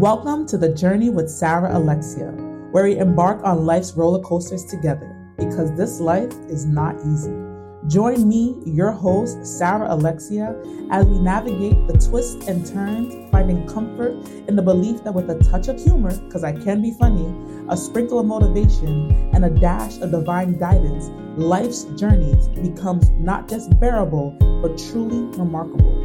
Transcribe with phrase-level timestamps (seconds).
[0.00, 2.32] Welcome to the journey with Sarah Alexia,
[2.72, 7.32] where we embark on life's roller coasters together because this life is not easy.
[7.86, 10.60] Join me, your host, Sarah Alexia,
[10.90, 14.16] as we navigate the twists and turns, finding comfort
[14.48, 17.32] in the belief that with a touch of humor, because I can be funny,
[17.68, 21.08] a sprinkle of motivation, and a dash of divine guidance,
[21.40, 26.03] life's journeys becomes not just bearable, but truly remarkable.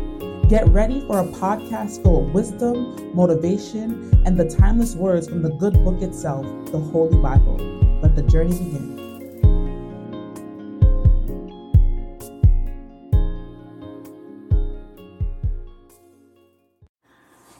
[0.50, 5.52] Get ready for a podcast full of wisdom, motivation, and the timeless words from the
[5.52, 7.57] good book itself, the Holy Bible.
[8.02, 8.98] Let the journey begin.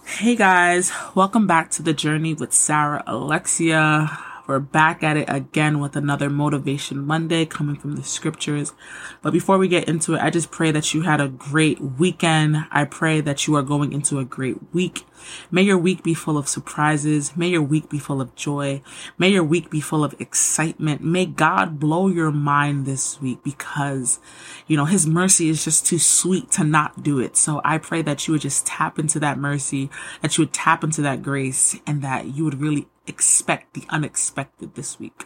[0.04, 4.29] Hey guys, welcome back to the journey with Sarah Alexia.
[4.50, 8.74] We're back at it again with another Motivation Monday coming from the scriptures.
[9.22, 12.66] But before we get into it, I just pray that you had a great weekend.
[12.72, 15.06] I pray that you are going into a great week.
[15.52, 17.38] May your week be full of surprises.
[17.38, 18.82] May your week be full of joy.
[19.20, 21.04] May your week be full of excitement.
[21.04, 24.20] May God blow your mind this week because,
[24.66, 27.38] you know, his mercy is just too sweet to not do it.
[27.38, 29.92] So I pray that you would just tap into that mercy,
[30.24, 34.76] that you would tap into that grace and that you would really expect the unexpected
[34.76, 35.26] this week.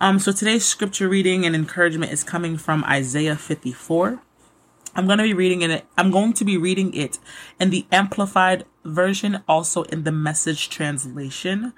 [0.00, 4.22] Um, so today's scripture reading and encouragement is coming from Isaiah 54.
[4.94, 5.84] I'm going to be reading it.
[5.98, 7.18] I'm going to be reading it
[7.60, 11.74] in the amplified version, also in the message translation.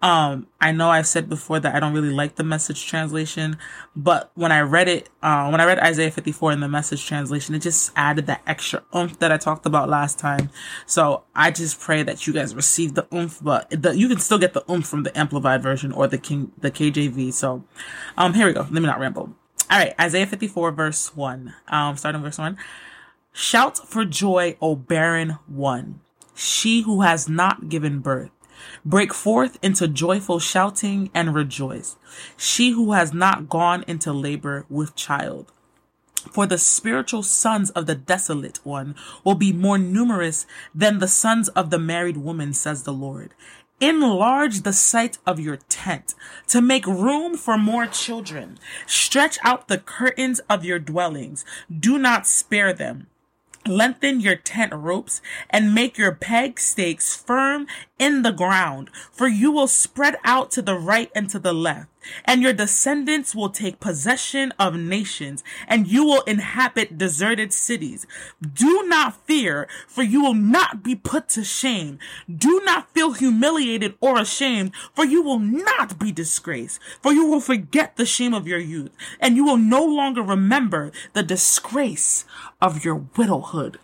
[0.00, 3.58] Um, I know I've said before that I don't really like the message translation,
[3.96, 7.54] but when I read it, uh, when I read Isaiah 54 in the message translation,
[7.54, 10.50] it just added that extra oomph that I talked about last time.
[10.86, 14.38] So I just pray that you guys receive the oomph, but the, you can still
[14.38, 17.32] get the oomph from the amplified version or the King, the KJV.
[17.32, 17.64] So,
[18.16, 18.60] um, here we go.
[18.60, 19.34] Let me not ramble.
[19.70, 19.94] All right.
[20.00, 21.54] Isaiah 54 verse 1.
[21.68, 22.56] Um, starting verse 1.
[23.32, 26.00] Shout for joy, O barren one,
[26.34, 28.30] she who has not given birth
[28.84, 31.96] Break forth into joyful shouting and rejoice,
[32.36, 35.52] she who has not gone into labor with child.
[36.32, 41.48] For the spiritual sons of the desolate one will be more numerous than the sons
[41.50, 43.34] of the married woman, says the Lord.
[43.80, 46.14] Enlarge the site of your tent
[46.48, 48.58] to make room for more children.
[48.86, 51.44] Stretch out the curtains of your dwellings.
[51.70, 53.06] Do not spare them.
[53.68, 55.20] Lengthen your tent ropes
[55.50, 57.66] and make your peg stakes firm
[57.98, 61.88] in the ground, for you will spread out to the right and to the left
[62.24, 68.06] and your descendants will take possession of nations, and you will inhabit deserted cities.
[68.40, 71.98] Do not fear, for you will not be put to shame.
[72.32, 77.40] Do not feel humiliated or ashamed, for you will not be disgraced, for you will
[77.40, 82.24] forget the shame of your youth, and you will no longer remember the disgrace
[82.60, 83.78] of your widowhood.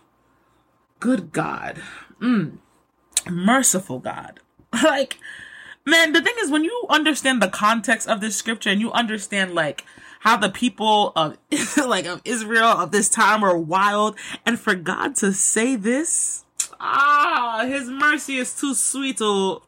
[0.99, 1.81] Good God.
[2.21, 2.57] Mm.
[3.29, 4.39] Merciful God.
[4.83, 5.17] like,
[5.85, 9.53] man, the thing is, when you understand the context of this scripture and you understand
[9.53, 9.85] like
[10.21, 11.37] how the people of
[11.85, 16.45] like of Israel of this time were wild, and for God to say this,
[16.79, 19.61] ah, His mercy is too sweet to.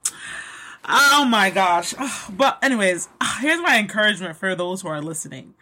[0.89, 1.93] Oh my gosh.
[2.29, 5.53] But anyways, here's my encouragement for those who are listening.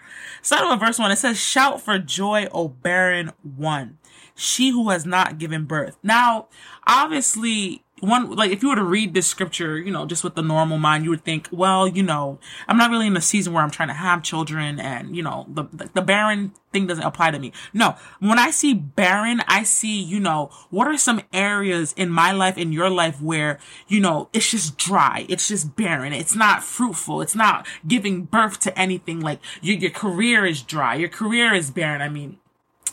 [0.41, 3.97] Starting with verse one, it says, shout for joy, O barren one,
[4.35, 5.97] she who has not given birth.
[6.03, 6.47] Now,
[6.85, 10.41] obviously, one like if you were to read this scripture, you know, just with the
[10.41, 13.63] normal mind, you would think, well, you know, I'm not really in a season where
[13.63, 17.31] I'm trying to have children, and you know, the the, the barren thing doesn't apply
[17.31, 17.53] to me.
[17.73, 22.33] No, when I see barren, I see, you know, what are some areas in my
[22.33, 26.63] life, in your life, where you know it's just dry, it's just barren, it's not
[26.63, 29.21] fruitful, it's not giving birth to anything.
[29.21, 32.01] Like your your career is dry, your career is barren.
[32.01, 32.39] I mean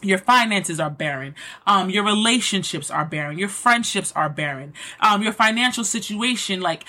[0.03, 1.35] your finances are barren.
[1.67, 3.39] Um, your relationships are barren.
[3.39, 4.75] Your friendships are barren.
[5.01, 6.85] Um, your financial situation, like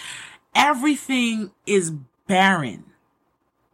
[0.56, 1.91] everything is
[2.28, 2.85] barren.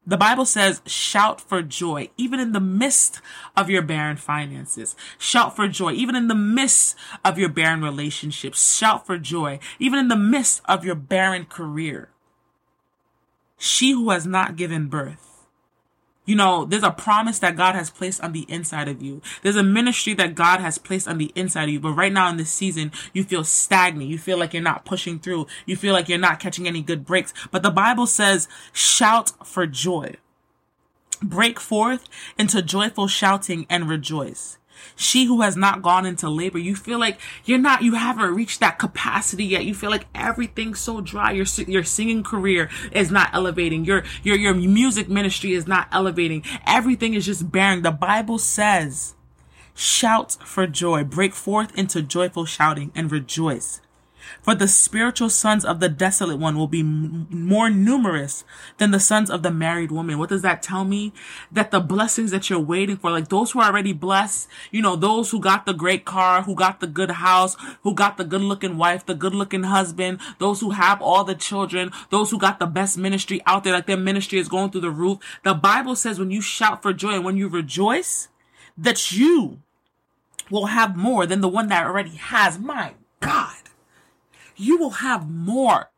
[0.06, 3.22] The Bible says, shout for joy, even in the midst
[3.56, 4.96] of your barren finances.
[5.20, 8.76] Shout for joy, even in the midst of your barren relationships.
[8.76, 12.10] Shout for joy, even in the midst of your barren career.
[13.58, 15.29] She who has not given birth
[16.30, 19.20] you know, there's a promise that God has placed on the inside of you.
[19.42, 21.80] There's a ministry that God has placed on the inside of you.
[21.80, 24.12] But right now in this season, you feel stagnant.
[24.12, 25.48] You feel like you're not pushing through.
[25.66, 27.34] You feel like you're not catching any good breaks.
[27.50, 30.18] But the Bible says, shout for joy.
[31.24, 34.59] Break forth into joyful shouting and rejoice
[34.96, 36.58] she who has not gone into labor.
[36.58, 39.66] You feel like you're not, you haven't reached that capacity yet.
[39.66, 41.32] You feel like everything's so dry.
[41.32, 43.86] Your, your singing career is not elevating.
[43.86, 46.44] Your, your, your music ministry is not elevating.
[46.66, 47.82] Everything is just barren.
[47.82, 49.16] The Bible says,
[49.74, 53.82] shout for joy, break forth into joyful shouting and rejoice.
[54.42, 58.44] For the spiritual sons of the desolate one will be m- more numerous
[58.78, 60.18] than the sons of the married woman.
[60.18, 61.14] What does that tell me?
[61.52, 64.96] That the blessings that you're waiting for, like those who are already blessed, you know,
[64.96, 68.42] those who got the great car, who got the good house, who got the good
[68.42, 72.60] looking wife, the good looking husband, those who have all the children, those who got
[72.60, 75.20] the best ministry out there, like their ministry is going through the roof.
[75.44, 78.30] The Bible says when you shout for joy and when you rejoice,
[78.78, 79.60] that you
[80.50, 82.58] will have more than the one that already has.
[82.58, 83.69] My God
[84.60, 85.90] you will have more.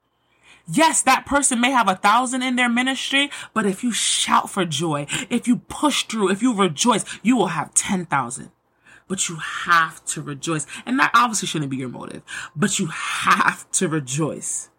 [0.72, 4.64] Yes, that person may have a thousand in their ministry, but if you shout for
[4.64, 8.52] joy, if you push through, if you rejoice, you will have 10,000.
[9.08, 10.66] But you have to rejoice.
[10.86, 12.22] And that obviously shouldn't be your motive,
[12.56, 14.70] but you have to rejoice.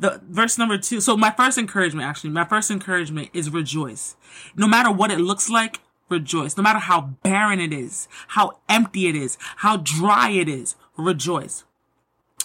[0.00, 1.00] The verse number two.
[1.00, 4.16] So my first encouragement, actually, my first encouragement is rejoice.
[4.56, 6.56] No matter what it looks like, rejoice.
[6.56, 11.64] No matter how barren it is, how empty it is, how dry it is, rejoice.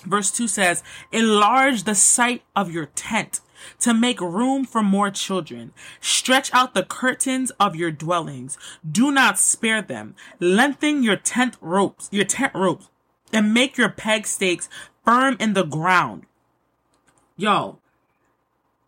[0.05, 3.41] Verse 2 says, Enlarge the site of your tent
[3.79, 5.71] to make room for more children.
[6.01, 8.57] Stretch out the curtains of your dwellings.
[8.89, 10.15] Do not spare them.
[10.39, 12.89] Lengthen your tent ropes, your tent ropes,
[13.31, 14.69] and make your peg stakes
[15.03, 16.25] firm in the ground.
[17.35, 17.79] Yo,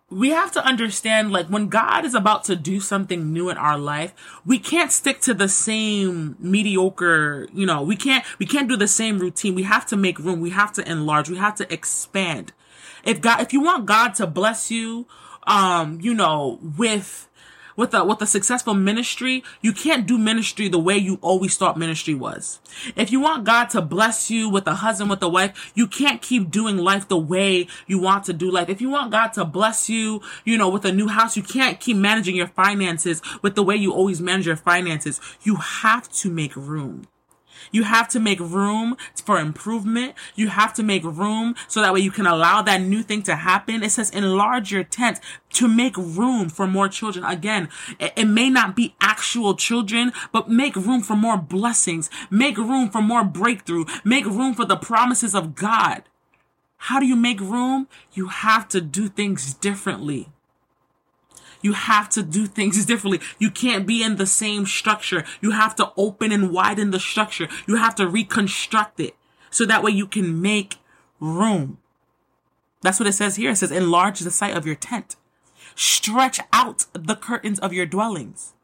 [0.09, 3.77] we have to understand like when God is about to do something new in our
[3.77, 4.13] life,
[4.45, 8.87] we can't stick to the same mediocre, you know, we can't, we can't do the
[8.87, 9.55] same routine.
[9.55, 10.41] We have to make room.
[10.41, 11.29] We have to enlarge.
[11.29, 12.53] We have to expand.
[13.03, 15.07] If God, if you want God to bless you,
[15.47, 17.27] um, you know, with,
[17.75, 21.77] with a with a successful ministry, you can't do ministry the way you always thought
[21.77, 22.59] ministry was.
[22.95, 26.21] If you want God to bless you with a husband, with a wife, you can't
[26.21, 28.69] keep doing life the way you want to do life.
[28.69, 31.79] If you want God to bless you, you know, with a new house, you can't
[31.79, 35.19] keep managing your finances with the way you always manage your finances.
[35.43, 37.07] You have to make room.
[37.71, 40.15] You have to make room for improvement.
[40.35, 43.35] You have to make room so that way you can allow that new thing to
[43.35, 43.83] happen.
[43.83, 45.19] It says enlarge your tent
[45.53, 47.25] to make room for more children.
[47.25, 47.69] Again,
[47.99, 52.09] it, may not be actual children, but make room for more blessings.
[52.29, 53.85] Make room for more breakthrough.
[54.03, 56.03] Make room for the promises of God.
[56.77, 57.87] How do you make room?
[58.13, 60.29] You have to do things differently.
[61.61, 63.21] You have to do things differently.
[63.39, 65.23] You can't be in the same structure.
[65.41, 67.47] You have to open and widen the structure.
[67.67, 69.15] You have to reconstruct it
[69.49, 70.77] so that way you can make
[71.19, 71.77] room.
[72.81, 73.51] That's what it says here.
[73.51, 75.15] It says enlarge the site of your tent.
[75.75, 78.54] Stretch out the curtains of your dwellings.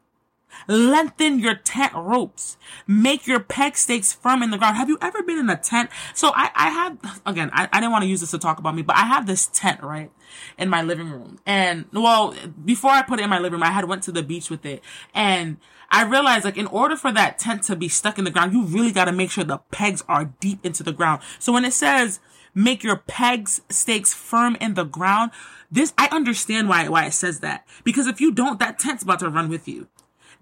[0.68, 2.56] Lengthen your tent ropes.
[2.86, 4.76] Make your peg stakes firm in the ground.
[4.76, 5.90] Have you ever been in a tent?
[6.14, 8.74] So I, I have, again, I, I didn't want to use this to talk about
[8.74, 10.10] me, but I have this tent, right?
[10.58, 11.38] In my living room.
[11.46, 12.34] And well,
[12.64, 14.64] before I put it in my living room, I had went to the beach with
[14.64, 14.82] it
[15.14, 15.58] and
[15.90, 18.64] I realized like in order for that tent to be stuck in the ground, you
[18.64, 21.20] really got to make sure the pegs are deep into the ground.
[21.38, 22.18] So when it says
[22.54, 25.32] make your pegs stakes firm in the ground,
[25.70, 27.66] this, I understand why, why it says that.
[27.84, 29.88] Because if you don't, that tent's about to run with you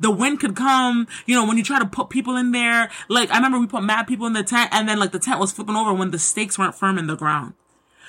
[0.00, 2.90] the wind could come, you know, when you try to put people in there.
[3.08, 5.38] Like, I remember we put mad people in the tent and then like the tent
[5.38, 7.54] was flipping over when the stakes weren't firm in the ground.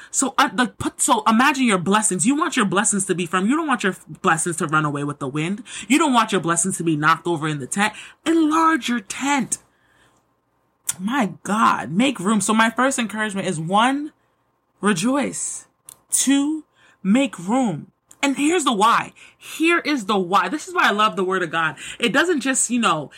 [0.10, 2.26] So, uh, like, put, so imagine your blessings.
[2.26, 3.48] You want your blessings to be firm.
[3.48, 5.64] You don't want your blessings to run away with the wind.
[5.88, 7.94] You don't want your blessings to be knocked over in the tent.
[8.26, 9.60] Enlarge your tent.
[11.00, 12.42] My God, make room.
[12.42, 14.12] So my first encouragement is one,
[14.82, 15.68] rejoice.
[16.10, 16.65] Two,
[17.01, 17.90] make room.
[18.22, 19.13] And here's the why.
[19.38, 20.48] Here is the why.
[20.48, 21.75] This is why I love the word of God.
[22.00, 23.12] It doesn't just, you know,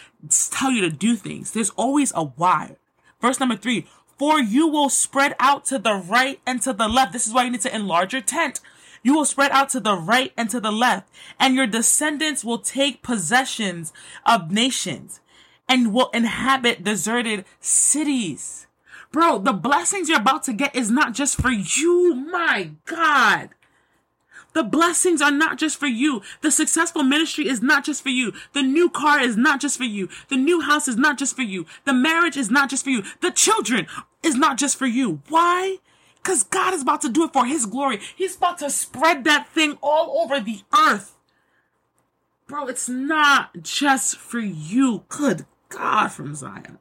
[0.52, 1.52] tell you to do things.
[1.52, 2.78] There's always a why.
[3.22, 7.14] Verse number three, for you will spread out to the right and to the left.
[7.14, 8.62] This is why you need to enlarge your tent.
[9.02, 12.60] You will spread out to the right and to the left, and your descendants will
[12.60, 13.92] take possessions
[14.26, 15.20] of nations
[15.68, 18.68] and will inhabit deserted cities.
[19.12, 22.16] Bro, the blessings you're about to get is not just for you.
[22.16, 23.50] My God.
[24.54, 26.22] The blessings are not just for you.
[26.42, 28.34] The successful ministry is not just for you.
[28.54, 30.10] The new car is not just for you.
[30.30, 31.66] The new house is not just for you.
[31.86, 33.04] The marriage is not just for you.
[33.22, 33.88] The children
[34.22, 35.22] is not just for you.
[35.30, 35.78] Why?
[36.18, 38.00] Because God is about to do it for His glory.
[38.16, 41.18] He's about to spread that thing all over the earth.
[42.48, 45.04] Bro, it's not just for you.
[45.10, 46.78] Good God from Zion.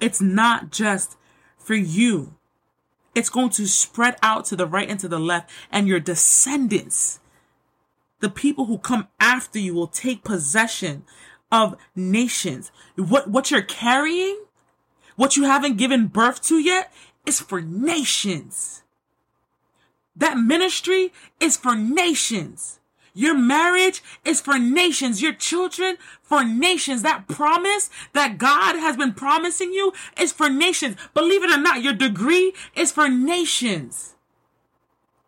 [0.00, 1.16] It's not just
[1.58, 2.34] for you.
[3.14, 7.20] It's going to spread out to the right and to the left, and your descendants,
[8.20, 11.04] the people who come after you, will take possession
[11.52, 12.72] of nations.
[12.96, 14.44] What, what you're carrying,
[15.16, 16.92] what you haven't given birth to yet,
[17.24, 18.82] is for nations.
[20.16, 22.80] That ministry is for nations.
[23.14, 25.22] Your marriage is for nations.
[25.22, 27.02] Your children for nations.
[27.02, 30.96] That promise that God has been promising you is for nations.
[31.14, 34.16] Believe it or not, your degree is for nations.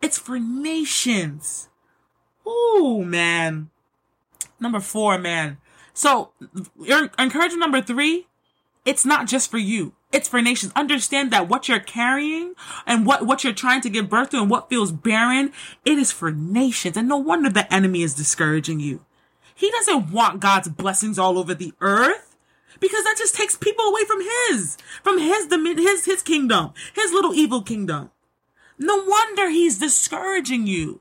[0.03, 1.69] It's for nations.
[2.47, 3.71] Ooh, man.
[4.59, 5.59] Number four, man.
[5.95, 6.33] So,
[7.19, 8.27] encouragement number three,
[8.85, 9.95] it's not just for you.
[10.13, 10.73] It's for nations.
[10.77, 12.55] Understand that what you're carrying
[12.87, 15.53] and what, what you're trying to give birth to and what feels barren,
[15.85, 16.97] it is for nations.
[16.97, 19.05] And no wonder the enemy is discouraging you.
[19.55, 22.37] He doesn't want God's blessings all over the earth
[22.79, 27.35] because that just takes people away from his, from his, his, his kingdom, his little
[27.35, 28.11] evil kingdom.
[28.79, 31.01] No wonder he's discouraging you.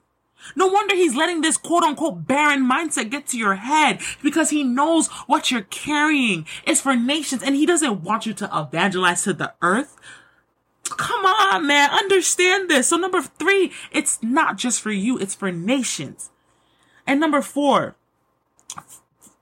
[0.55, 4.63] No wonder he's letting this quote unquote barren mindset get to your head because he
[4.63, 9.33] knows what you're carrying is for nations and he doesn't want you to evangelize to
[9.33, 9.95] the earth.
[10.83, 11.89] Come on, man.
[11.89, 12.87] Understand this.
[12.89, 15.17] So number three, it's not just for you.
[15.17, 16.29] It's for nations.
[17.07, 17.95] And number four,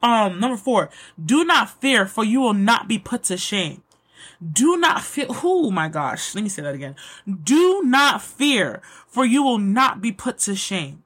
[0.02, 0.90] um, number four,
[1.24, 3.84] do not fear for you will not be put to shame.
[4.52, 5.28] Do not fear.
[5.30, 6.36] Oh my gosh.
[6.36, 6.96] Let me say that again.
[7.44, 11.04] Do not fear, for you will not be put to shame.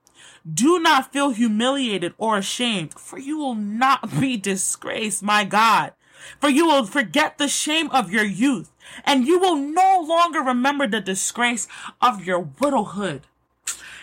[0.52, 5.94] Do not feel humiliated or ashamed, for you will not be disgraced, my God.
[6.40, 8.72] For you will forget the shame of your youth,
[9.04, 11.68] and you will no longer remember the disgrace
[12.02, 13.28] of your widowhood.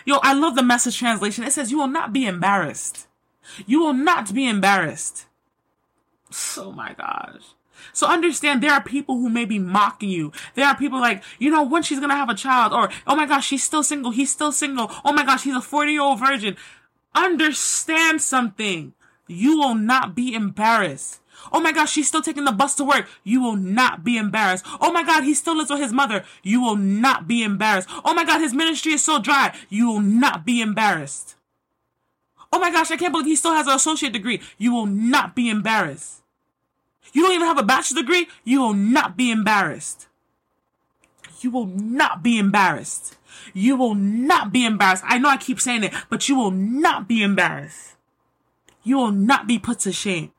[0.05, 1.43] Yo, I love the message translation.
[1.43, 3.07] It says, You will not be embarrassed.
[3.65, 5.25] You will not be embarrassed.
[6.57, 7.54] Oh my gosh.
[7.93, 10.31] So understand there are people who may be mocking you.
[10.55, 13.25] There are people like, you know, when she's gonna have a child, or oh my
[13.25, 14.91] gosh, she's still single, he's still single.
[15.03, 16.57] Oh my gosh, he's a 40 year old virgin.
[17.13, 18.93] Understand something.
[19.27, 21.21] You will not be embarrassed.
[21.51, 23.07] Oh my gosh, she's still taking the bus to work.
[23.23, 24.65] You will not be embarrassed.
[24.81, 26.23] Oh my God, he still lives with his mother.
[26.43, 27.89] You will not be embarrassed.
[28.03, 29.55] Oh my God, his ministry is so dry.
[29.69, 31.35] You will not be embarrassed.
[32.51, 34.41] Oh my gosh, I can't believe he still has an associate degree.
[34.57, 36.21] You will not be embarrassed.
[37.15, 38.27] You don't even have a bachelor's degree.
[38.43, 40.07] You will not be embarrassed.
[41.39, 43.15] You will not be embarrassed.
[43.53, 45.03] You will not be embarrassed.
[45.07, 47.93] I know I keep saying it, but you will not be embarrassed.
[48.83, 50.33] You will not be put to shame.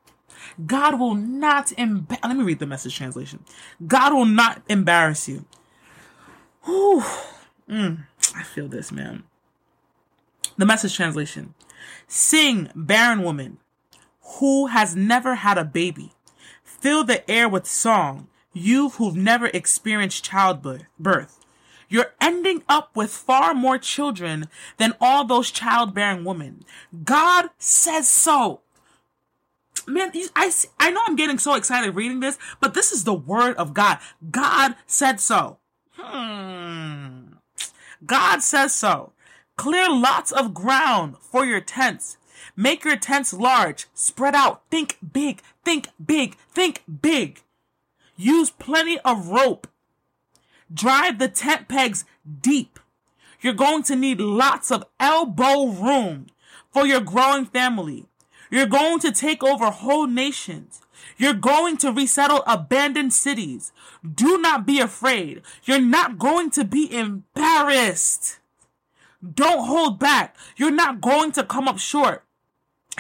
[0.67, 2.21] God will not embarrass.
[2.23, 3.43] Let me read the message translation.
[3.87, 5.47] God will not embarrass you.
[6.65, 7.03] Whew.
[7.71, 8.05] Mm,
[8.35, 9.23] I feel this, man.
[10.59, 11.55] The message translation.
[12.07, 13.57] Sing, barren woman,
[14.39, 16.13] who has never had a baby.
[16.87, 21.45] Fill the air with song, you who've never experienced childbirth.
[21.89, 26.65] You're ending up with far more children than all those childbearing women.
[27.03, 28.61] God says so.
[29.89, 33.57] Man, I, I know I'm getting so excited reading this, but this is the word
[33.57, 33.99] of God.
[34.31, 35.59] God said so.
[35.95, 37.33] Hmm.
[38.07, 39.13] God says so.
[39.57, 42.17] Clear lots of ground for your tents.
[42.55, 47.43] Make your tents large, spread out, think big, think big, think big.
[48.17, 49.67] Use plenty of rope.
[50.73, 52.05] Drive the tent pegs
[52.41, 52.79] deep.
[53.41, 56.27] You're going to need lots of elbow room
[56.73, 58.07] for your growing family.
[58.51, 60.81] You're going to take over whole nations.
[61.19, 63.73] You're going to resettle abandoned cities.
[64.15, 65.43] Do not be afraid.
[65.65, 68.39] You're not going to be embarrassed.
[69.35, 70.37] Don't hold back.
[70.57, 72.26] You're not going to come up short.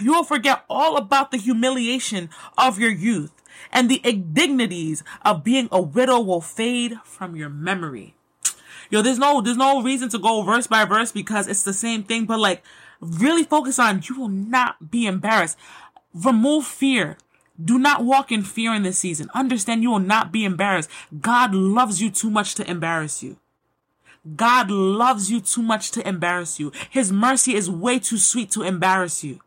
[0.00, 3.32] You will forget all about the humiliation of your youth
[3.72, 8.14] and the indignities of being a widow will fade from your memory.
[8.90, 12.02] Yo, there's no, there's no reason to go verse by verse because it's the same
[12.02, 12.62] thing, but like
[13.00, 15.58] really focus on you will not be embarrassed.
[16.14, 17.16] Remove fear.
[17.62, 19.30] Do not walk in fear in this season.
[19.34, 20.90] Understand you will not be embarrassed.
[21.20, 23.38] God loves you too much to embarrass you.
[24.34, 26.72] God loves you too much to embarrass you.
[26.90, 29.40] His mercy is way too sweet to embarrass you.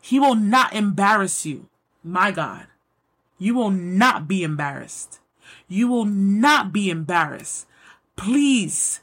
[0.00, 1.66] He will not embarrass you.
[2.02, 2.66] My God.
[3.38, 5.20] You will not be embarrassed.
[5.68, 7.66] You will not be embarrassed.
[8.16, 9.00] Please,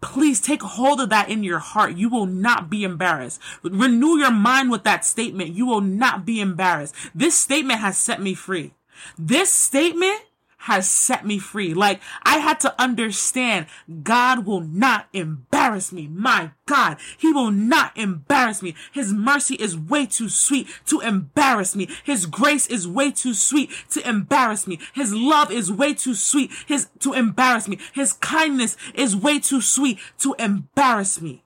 [0.00, 1.96] please take hold of that in your heart.
[1.96, 3.40] You will not be embarrassed.
[3.62, 5.54] Renew your mind with that statement.
[5.54, 6.94] You will not be embarrassed.
[7.14, 8.74] This statement has set me free.
[9.18, 10.20] This statement
[10.58, 11.74] has set me free.
[11.74, 13.66] Like I had to understand
[14.02, 16.08] God will not embarrass me.
[16.08, 18.74] My God, he will not embarrass me.
[18.92, 21.88] His mercy is way too sweet to embarrass me.
[22.04, 24.78] His grace is way too sweet to embarrass me.
[24.94, 27.78] His love is way too sweet his to embarrass me.
[27.94, 31.44] His kindness is way too sweet to embarrass me.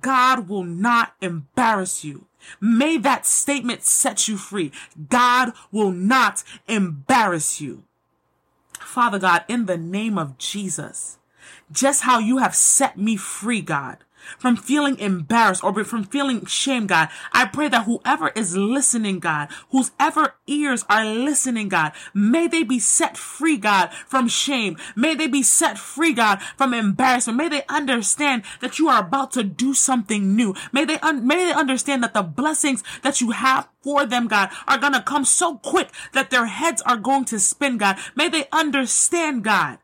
[0.00, 2.26] God will not embarrass you.
[2.60, 4.72] May that statement set you free.
[5.08, 7.84] God will not embarrass you.
[8.84, 11.18] Father God, in the name of Jesus,
[11.70, 13.98] just how you have set me free, God,
[14.38, 17.08] from feeling embarrassed or from feeling shame, God.
[17.32, 22.62] I pray that whoever is listening, God, whose ever ears are listening, God, may they
[22.62, 24.76] be set free, God, from shame.
[24.94, 27.38] May they be set free, God, from embarrassment.
[27.38, 30.54] May they understand that you are about to do something new.
[30.72, 34.50] May they, un- may they understand that the blessings that you have for them, God,
[34.68, 37.98] are to come so quick that their heads are going to spin, God.
[38.14, 39.78] May they understand, God,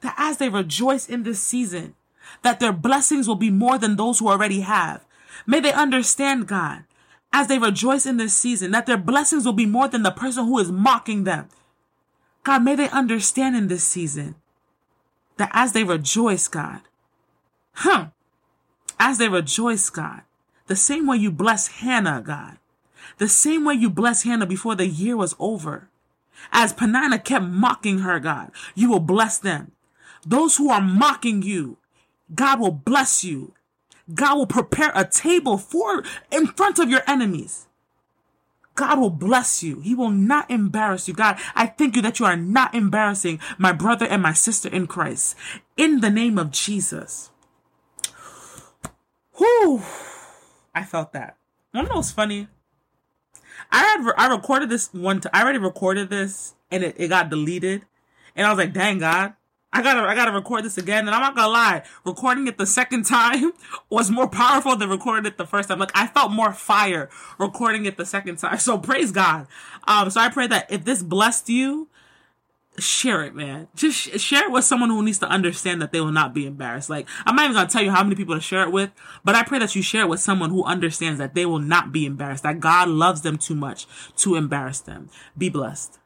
[0.00, 1.95] that as they rejoice in this season,
[2.42, 5.04] that their blessings will be more than those who already have.
[5.46, 6.84] May they understand, God,
[7.32, 10.46] as they rejoice in this season, that their blessings will be more than the person
[10.46, 11.48] who is mocking them.
[12.44, 14.36] God, may they understand in this season
[15.36, 16.80] that as they rejoice, God,
[17.74, 18.06] huh,
[18.98, 20.22] as they rejoice, God,
[20.66, 22.58] the same way you bless Hannah, God,
[23.18, 25.88] the same way you bless Hannah before the year was over,
[26.52, 29.72] as Peninnah kept mocking her, God, you will bless them.
[30.24, 31.78] Those who are mocking you,
[32.34, 33.54] God will bless you.
[34.12, 37.66] God will prepare a table for in front of your enemies.
[38.74, 39.80] God will bless you.
[39.80, 41.14] He will not embarrass you.
[41.14, 44.86] God, I thank you that you are not embarrassing my brother and my sister in
[44.86, 45.34] Christ.
[45.76, 47.30] In the name of Jesus.
[49.32, 49.82] Whew.
[50.74, 51.36] I felt that.
[51.72, 52.48] I don't know funny.
[53.70, 55.22] I had I recorded this one.
[55.32, 57.82] I already recorded this, and it, it got deleted.
[58.34, 59.34] And I was like, "Dang God,
[59.76, 61.06] I gotta, I gotta record this again.
[61.06, 63.52] And I'm not gonna lie, recording it the second time
[63.90, 65.78] was more powerful than recording it the first time.
[65.78, 68.58] Like I felt more fire recording it the second time.
[68.66, 69.46] So praise God.
[69.86, 71.88] Um, so I pray that if this blessed you,
[72.78, 73.68] share it, man.
[73.74, 76.46] Just sh- share it with someone who needs to understand that they will not be
[76.46, 76.90] embarrassed.
[76.90, 78.90] Like I'm not even gonna tell you how many people to share it with,
[79.24, 81.92] but I pray that you share it with someone who understands that they will not
[81.92, 82.42] be embarrassed.
[82.42, 85.10] That God loves them too much to embarrass them.
[85.36, 85.98] Be blessed.